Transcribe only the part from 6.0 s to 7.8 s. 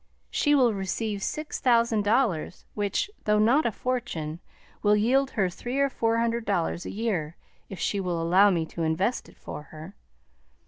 hundred dollars a year, if